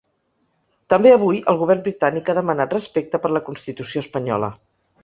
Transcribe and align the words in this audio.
També 0.93 1.11
avui 1.17 1.41
el 1.53 1.59
govern 1.61 1.85
britànic 1.89 2.33
ha 2.33 2.37
demanat 2.41 2.77
respecte 2.79 3.25
per 3.27 3.33
la 3.37 3.47
constitució 3.53 4.07
espanyola. 4.09 4.53